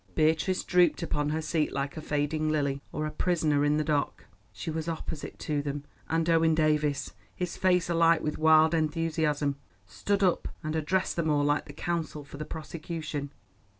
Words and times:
Beatrice 0.15 0.63
drooped 0.63 1.03
upon 1.03 1.29
her 1.29 1.43
seat 1.43 1.71
like 1.71 1.95
a 1.95 2.01
fading 2.01 2.49
lily, 2.49 2.81
or 2.91 3.05
a 3.05 3.11
prisoner 3.11 3.63
in 3.63 3.77
the 3.77 3.83
dock. 3.83 4.25
She 4.51 4.71
was 4.71 4.89
opposite 4.89 5.37
to 5.41 5.61
them, 5.61 5.83
and 6.09 6.27
Owen 6.27 6.55
Davies, 6.55 7.13
his 7.35 7.55
face 7.55 7.87
alight 7.87 8.23
with 8.23 8.39
wild 8.39 8.73
enthusiasm, 8.73 9.57
stood 9.85 10.23
up 10.23 10.47
and 10.63 10.75
addressed 10.75 11.17
them 11.17 11.29
all 11.29 11.43
like 11.43 11.65
the 11.65 11.73
counsel 11.73 12.23
for 12.23 12.37
the 12.37 12.45
prosecution. 12.45 13.31